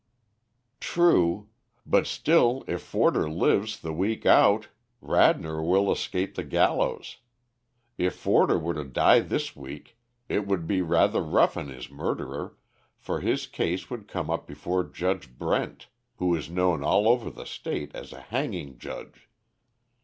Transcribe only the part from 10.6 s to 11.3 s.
be rather